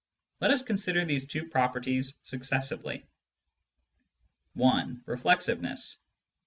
Let 0.39 0.49
us 0.49 0.63
consider 0.63 1.05
these 1.05 1.27
two 1.27 1.47
properties 1.47 2.15
successively. 2.23 3.05
(i) 4.59 4.95
Reflexiveness. 5.05 5.97